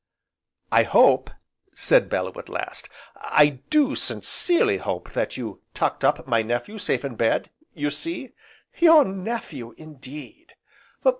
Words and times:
"I 0.71 0.81
hope," 0.81 1.29
said 1.75 2.09
Bellew 2.09 2.33
at 2.39 2.49
last, 2.49 2.89
"I 3.15 3.59
do 3.69 3.93
sincerely 3.95 4.77
hope 4.77 5.11
that 5.13 5.37
you 5.37 5.61
'tucked 5.75 6.03
up' 6.03 6.25
my 6.25 6.41
nephew 6.41 6.79
safe 6.79 7.05
in 7.05 7.13
bed, 7.15 7.51
you 7.75 7.91
see" 7.91 8.31
"Your 8.79 9.05
nephew, 9.05 9.75
indeed!" 9.77 10.55